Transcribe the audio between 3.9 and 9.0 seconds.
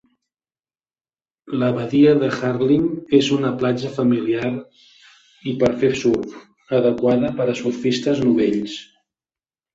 familiar i per fer surf, adequada per a surfistes novells.